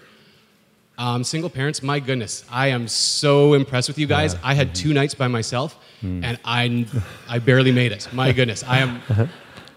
[0.98, 4.36] Um, single parents, my goodness, I am so impressed with you guys.
[4.44, 6.24] I had two nights by myself, Hmm.
[6.24, 6.86] and I,
[7.30, 8.08] I barely made it.
[8.14, 9.02] My goodness, I am,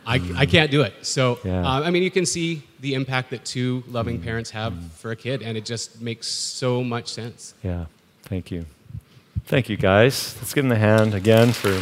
[0.06, 0.92] I, I can't do it.
[1.02, 1.64] So, Yeah.
[1.66, 5.16] uh, I mean, you can see the impact that two loving parents have for a
[5.16, 7.54] kid, and it just makes so much sense.
[7.62, 7.86] Yeah,
[8.24, 8.66] thank you.
[9.46, 10.34] Thank you, guys.
[10.38, 11.80] Let's give them a hand again for.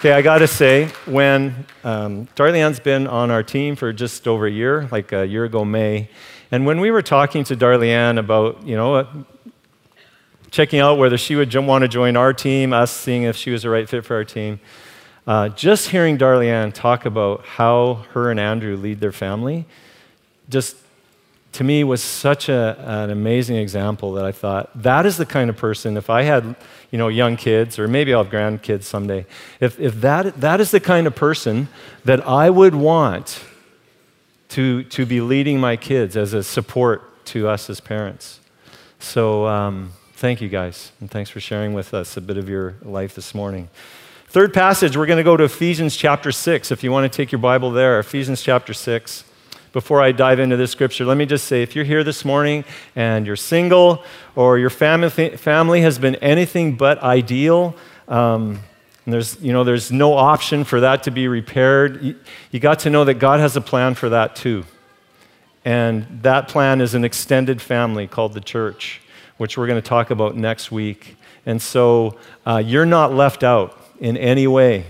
[0.00, 4.50] Okay, I gotta say, when um, Darlene's been on our team for just over a
[4.50, 6.08] year, like a year ago May,
[6.50, 9.06] and when we were talking to Darlene about, you know,
[10.50, 13.64] checking out whether she would want to join our team, us seeing if she was
[13.64, 14.58] the right fit for our team,
[15.26, 19.66] uh, just hearing Darlene talk about how her and Andrew lead their family,
[20.48, 20.76] just
[21.52, 25.50] to me was such a, an amazing example that I thought that is the kind
[25.50, 26.56] of person if I had
[26.90, 29.26] you know young kids or maybe I'll have grandkids someday
[29.58, 31.68] if, if that, that is the kind of person
[32.04, 33.44] that I would want
[34.50, 38.40] to, to be leading my kids as a support to us as parents
[38.98, 42.76] so um, thank you guys and thanks for sharing with us a bit of your
[42.82, 43.68] life this morning
[44.30, 47.32] Third passage, we're going to go to Ephesians chapter 6, if you want to take
[47.32, 47.98] your Bible there.
[47.98, 49.24] Ephesians chapter 6.
[49.72, 52.64] Before I dive into this scripture, let me just say if you're here this morning
[52.96, 54.02] and you're single
[54.34, 57.76] or your family, family has been anything but ideal,
[58.08, 58.58] um,
[59.04, 62.16] and there's, you know, there's no option for that to be repaired, you,
[62.50, 64.64] you got to know that God has a plan for that too.
[65.64, 69.00] And that plan is an extended family called the church,
[69.36, 71.16] which we're going to talk about next week.
[71.46, 74.84] And so uh, you're not left out in any way.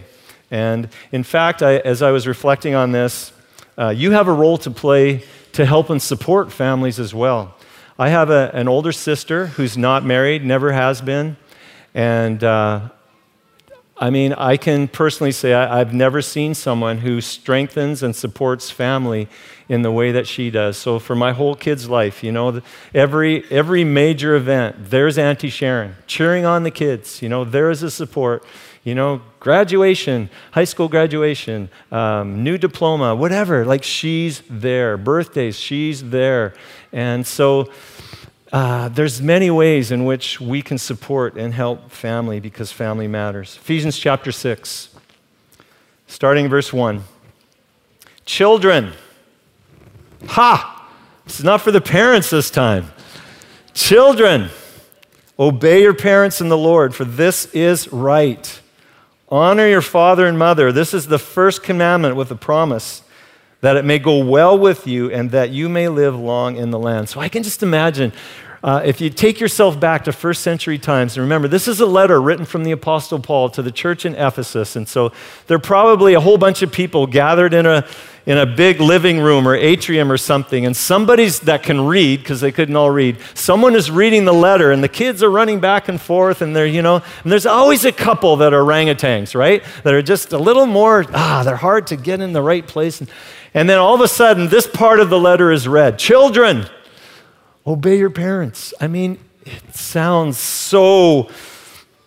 [0.51, 3.33] And in fact, I, as I was reflecting on this,
[3.81, 7.57] uh, you have a role to play to help and support families as well.
[7.99, 11.37] I have a, an older sister who's not married, never has been.
[11.95, 12.91] And uh,
[13.97, 18.71] I mean, I can personally say I, have never seen someone who strengthens and supports
[18.71, 19.29] family
[19.69, 20.77] in the way that she does.
[20.77, 22.61] So for my whole kid's life, you know,
[22.95, 27.23] every every major event, there's Auntie Sharon cheering on the kids.
[27.23, 28.45] You know, there is a support
[28.83, 33.65] you know, graduation, high school graduation, um, new diploma, whatever.
[33.65, 34.97] Like she's there.
[34.97, 36.55] Birthdays, she's there.
[36.93, 37.71] And so
[38.53, 43.57] uh, there's many ways in which we can support and help family because family matters.
[43.57, 44.95] Ephesians chapter 6,
[46.07, 47.03] starting verse 1.
[48.27, 48.93] Children.
[50.27, 50.89] Ha!
[51.25, 52.93] This is not for the parents this time.
[53.73, 54.51] Children,
[55.39, 58.60] obey your parents in the Lord, for this is right.
[59.31, 60.73] Honor your father and mother.
[60.73, 63.03] This is the first commandment with a promise
[63.61, 66.79] that it may go well with you and that you may live long in the
[66.79, 67.09] land.
[67.09, 68.13] So I can just imagine
[68.63, 71.87] uh, if you take yourself back to first century times, and remember, this is a
[71.87, 74.77] letter written from the Apostle Paul to the church in Ephesus.
[74.77, 75.13] And so
[75.47, 77.87] there are probably a whole bunch of people gathered in a,
[78.27, 82.43] in a big living room or atrium or something, and somebody's that can read, because
[82.43, 85.89] they couldn't all read, someone is reading the letter, and the kids are running back
[85.89, 89.65] and forth, and they're, you know, and there's always a couple that are orangutans, right?
[89.85, 93.01] That are just a little more, ah, they're hard to get in the right place.
[93.01, 93.11] And,
[93.55, 96.67] and then all of a sudden, this part of the letter is read Children,
[97.67, 98.73] Obey your parents.
[98.81, 101.31] I mean, it sounds so,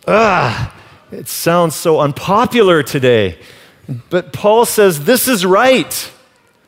[0.07, 0.75] ah,
[1.11, 3.37] it sounds so unpopular today.
[4.09, 6.11] But Paul says this is right.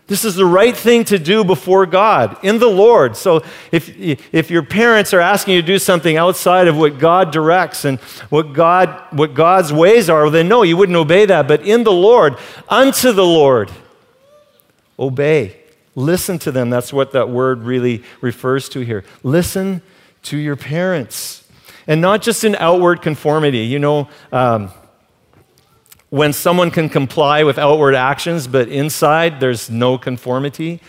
[0.07, 3.17] This is the right thing to do before God, in the Lord.
[3.17, 3.89] So if,
[4.31, 7.99] if your parents are asking you to do something outside of what God directs and
[8.29, 11.47] what, God, what God's ways are, then no, you wouldn't obey that.
[11.47, 12.37] But in the Lord,
[12.69, 13.71] unto the Lord,
[14.99, 15.64] obey.
[15.95, 16.69] Listen to them.
[16.69, 19.05] That's what that word really refers to here.
[19.23, 19.81] Listen
[20.23, 21.47] to your parents.
[21.87, 23.59] And not just in outward conformity.
[23.59, 24.71] You know, um,
[26.09, 30.81] when someone can comply with outward actions, but inside there's no conformity,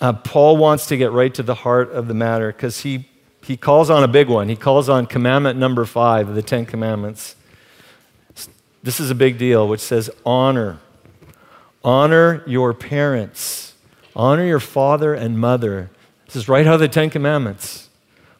[0.00, 3.08] uh, Paul wants to get right to the heart of the matter because he,
[3.42, 4.48] he calls on a big one.
[4.48, 7.36] He calls on commandment number five of the Ten Commandments.
[8.82, 10.78] This is a big deal, which says, honor.
[11.82, 13.74] Honor your parents.
[14.16, 15.90] Honor your father and mother.
[16.24, 17.90] This is right out of the Ten Commandments.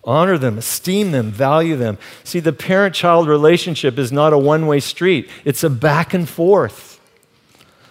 [0.03, 1.99] Honor them, esteem them, value them.
[2.25, 6.29] See, the parent child relationship is not a one way street, it's a back and
[6.29, 6.95] forth.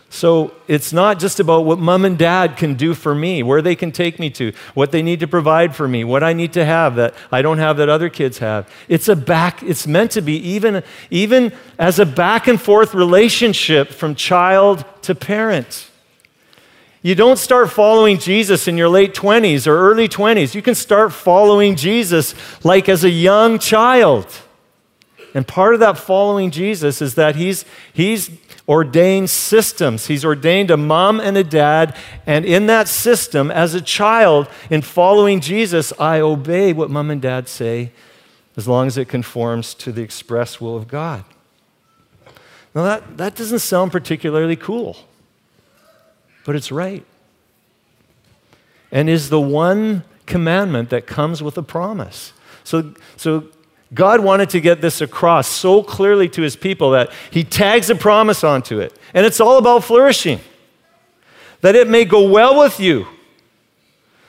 [0.09, 3.75] So it's not just about what mom and dad can do for me, where they
[3.75, 6.63] can take me to, what they need to provide for me, what I need to
[6.63, 8.71] have that I don't have that other kids have.
[8.87, 13.89] It's a back, it's meant to be even, even as a back and forth relationship
[13.89, 15.89] from child to parent.
[17.05, 20.55] You don't start following Jesus in your late 20s or early 20s.
[20.55, 22.33] You can start following Jesus
[22.65, 24.25] like as a young child.
[25.35, 27.63] And part of that following Jesus is that he's,
[27.93, 28.31] he's
[28.67, 30.07] ordained systems.
[30.07, 31.95] He's ordained a mom and a dad.
[32.25, 37.21] And in that system, as a child, in following Jesus, I obey what mom and
[37.21, 37.91] dad say
[38.57, 41.23] as long as it conforms to the express will of God.
[42.73, 44.97] Now, that, that doesn't sound particularly cool
[46.45, 47.03] but it's right.
[48.91, 52.31] And is the one commandment that comes with a promise.
[52.63, 53.49] So, so
[53.93, 57.95] God wanted to get this across so clearly to his people that he tags a
[57.95, 58.97] promise onto it.
[59.13, 60.39] And it's all about flourishing,
[61.61, 63.07] that it may go well with you.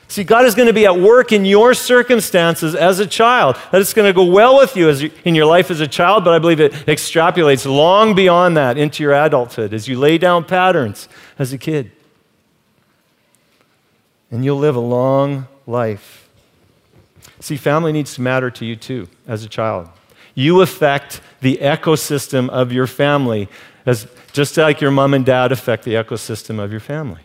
[0.09, 3.57] See, God is going to be at work in your circumstances as a child.
[3.71, 6.23] That it's going to go well with you, you in your life as a child,
[6.23, 10.45] but I believe it extrapolates long beyond that into your adulthood as you lay down
[10.45, 11.91] patterns as a kid
[14.31, 16.29] and you'll live a long life.
[17.39, 19.89] See, family needs to matter to you too as a child.
[20.33, 23.49] You affect the ecosystem of your family
[23.85, 27.21] as just like your mom and dad affect the ecosystem of your family.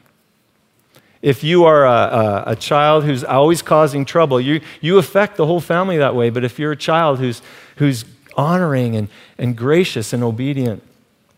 [1.20, 5.46] If you are a, a, a, child who's always causing trouble, you, you affect the
[5.46, 6.30] whole family that way.
[6.30, 7.42] But if you're a child who's,
[7.76, 8.04] who's
[8.36, 10.82] honoring and, and gracious and obedient,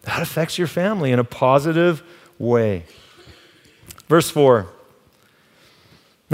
[0.03, 2.03] That affects your family in a positive
[2.39, 2.85] way.
[4.09, 4.69] Verse 4.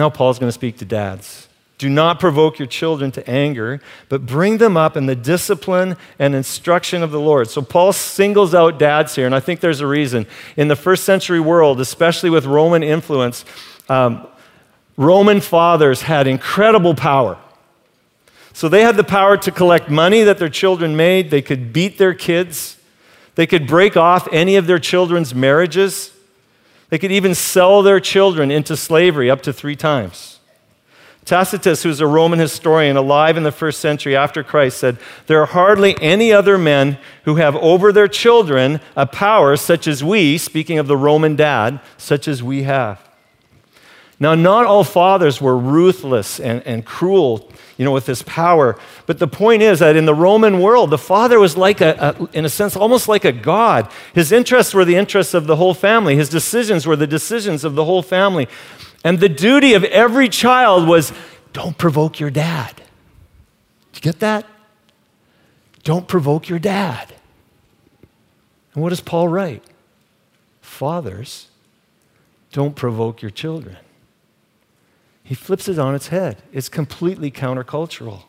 [0.00, 1.46] Now, Paul's going to speak to dads.
[1.76, 6.34] Do not provoke your children to anger, but bring them up in the discipline and
[6.34, 7.50] instruction of the Lord.
[7.50, 10.26] So, Paul singles out dads here, and I think there's a reason.
[10.56, 13.44] In the first century world, especially with Roman influence,
[13.90, 14.26] um,
[14.96, 17.36] Roman fathers had incredible power.
[18.54, 21.98] So, they had the power to collect money that their children made, they could beat
[21.98, 22.78] their kids,
[23.34, 26.10] they could break off any of their children's marriages,
[26.90, 30.40] they could even sell their children into slavery up to three times.
[31.24, 35.46] Tacitus, who's a Roman historian alive in the first century after Christ, said, There are
[35.46, 40.78] hardly any other men who have over their children a power such as we, speaking
[40.78, 43.06] of the Roman dad, such as we have.
[44.18, 47.49] Now, not all fathers were ruthless and, and cruel,
[47.80, 48.78] you know, with this power.
[49.06, 52.28] But the point is that in the Roman world, the father was like a, a,
[52.36, 53.90] in a sense, almost like a god.
[54.14, 56.14] His interests were the interests of the whole family.
[56.14, 58.48] His decisions were the decisions of the whole family.
[59.02, 61.10] And the duty of every child was
[61.54, 62.76] don't provoke your dad.
[63.92, 64.44] Did you get that?
[65.82, 67.14] Don't provoke your dad.
[68.74, 69.64] And what does Paul write?
[70.60, 71.48] Fathers,
[72.52, 73.78] don't provoke your children.
[75.22, 76.42] He flips it on its head.
[76.52, 78.22] It's completely countercultural.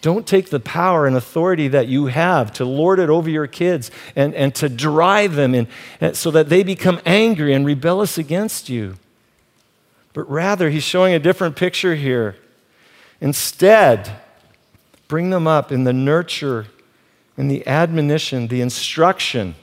[0.00, 3.90] Don't take the power and authority that you have to lord it over your kids
[4.14, 5.66] and, and to drive them in,
[6.14, 8.96] so that they become angry and rebellious against you.
[10.12, 12.36] But rather, he's showing a different picture here.
[13.20, 14.20] Instead,
[15.08, 16.66] bring them up in the nurture,
[17.36, 19.56] in the admonition, the instruction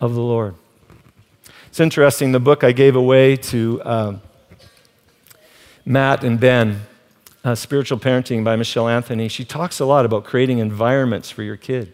[0.00, 0.56] of the Lord.
[1.68, 4.22] It's interesting, the book I gave away to um,
[5.86, 6.82] Matt and Ben,
[7.44, 11.56] uh, Spiritual Parenting by Michelle Anthony, she talks a lot about creating environments for your
[11.56, 11.92] kid.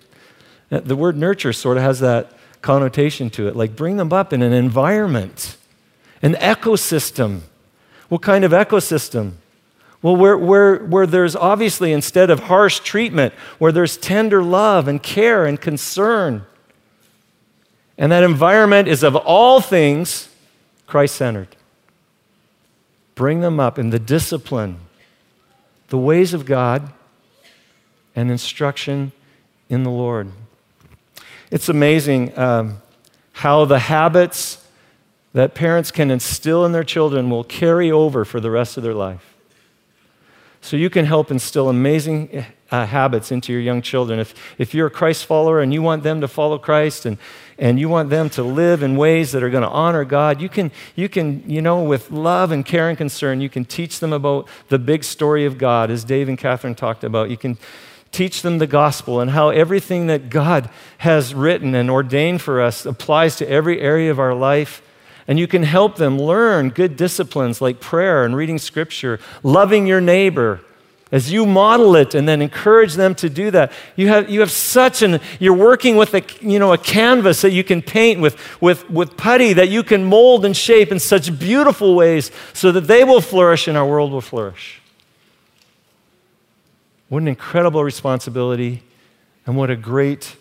[0.70, 2.32] Uh, the word nurture sort of has that
[2.62, 5.57] connotation to it, like bring them up in an environment
[6.22, 7.41] an ecosystem.
[8.09, 9.32] What kind of ecosystem?
[10.03, 15.03] Well, where, where, where there's obviously, instead of harsh treatment, where there's tender love and
[15.03, 16.45] care and concern.
[17.99, 20.28] And that environment is of all things
[20.86, 21.55] Christ centered.
[23.21, 24.79] Bring them up in the discipline,
[25.89, 26.91] the ways of God,
[28.16, 29.12] and instruction
[29.68, 30.33] in the Lord.
[31.51, 32.81] It's amazing um,
[33.33, 34.66] how the habits
[35.35, 38.95] that parents can instill in their children will carry over for the rest of their
[38.95, 39.35] life.
[40.62, 44.18] So you can help instill amazing uh, habits into your young children.
[44.18, 47.18] If, if you're a Christ follower and you want them to follow Christ and,
[47.59, 50.49] and you want them to live in ways that are going to honor God, you
[50.49, 54.12] can, you can, you know, with love and care and concern, you can teach them
[54.12, 57.31] about the big story of God, as Dave and Catherine talked about.
[57.31, 57.59] You can
[58.12, 60.68] teach them the gospel and how everything that God
[60.99, 64.83] has written and ordained for us applies to every area of our life
[65.31, 70.01] and you can help them learn good disciplines like prayer and reading scripture, loving your
[70.01, 70.61] neighbor.
[71.13, 74.51] As you model it and then encourage them to do that, you have, you have
[74.51, 78.37] such an, you're working with a, you know, a canvas that you can paint with,
[78.61, 82.83] with, with putty that you can mold and shape in such beautiful ways so that
[82.83, 84.81] they will flourish and our world will flourish.
[87.09, 88.85] What an incredible responsibility
[89.47, 90.37] and what a great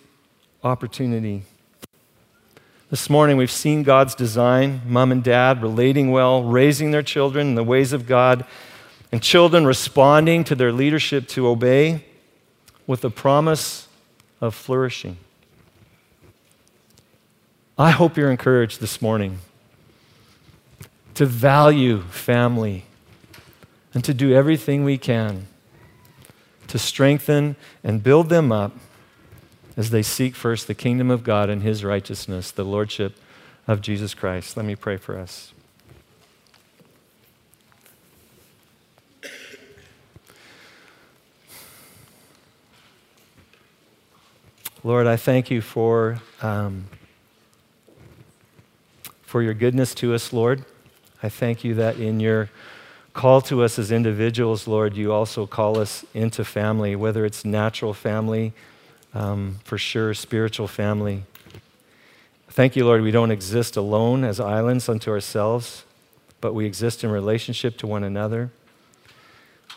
[0.63, 1.41] opportunity.
[2.91, 7.55] This morning, we've seen God's design mom and dad relating well, raising their children in
[7.55, 8.45] the ways of God,
[9.11, 12.05] and children responding to their leadership to obey
[12.85, 13.87] with the promise
[14.41, 15.17] of flourishing.
[17.77, 19.39] I hope you're encouraged this morning
[21.15, 22.85] to value family
[23.93, 25.47] and to do everything we can
[26.69, 28.71] to strengthen and build them up
[29.75, 33.17] as they seek first the kingdom of God and his righteousness, the lordship
[33.67, 34.55] of Jesus Christ.
[34.55, 35.53] Let me pray for us.
[44.81, 46.85] Lord, I thank you for, um,
[49.23, 50.63] for your goodness to us, Lord.
[51.21, 52.49] I thank you that in your
[53.11, 57.93] call to us as individuals, Lord, you also call us into family, whether it's natural
[57.93, 58.53] family
[59.13, 61.23] um, for sure, spiritual family.
[62.47, 65.83] Thank you, Lord, we don't exist alone as islands unto ourselves,
[66.39, 68.49] but we exist in relationship to one another.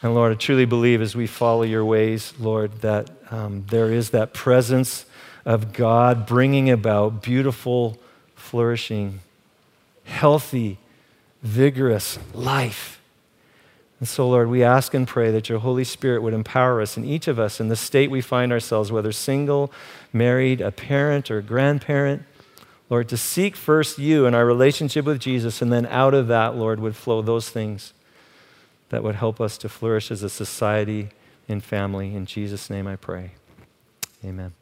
[0.03, 4.11] And Lord, I truly believe as we follow your ways, Lord, that um, there is
[4.11, 5.07] that presence
[5.44, 7.98] of God bringing about beautiful,
[8.34, 9.20] flourishing,
[10.05, 10.78] healthy,
[11.42, 13.00] vigorous life
[14.00, 17.07] And so, Lord, we ask and pray that your Holy Spirit would empower us and
[17.07, 19.72] each of us in the state we find ourselves, whether single,
[20.12, 22.24] married, a parent, or a grandparent.
[22.90, 26.57] Lord, to seek first you and our relationship with Jesus, and then out of that,
[26.57, 27.92] Lord, would flow those things
[28.93, 31.09] that would help us to flourish as a society
[31.49, 32.14] and family.
[32.14, 33.30] In Jesus' name I pray.
[34.22, 34.53] Amen.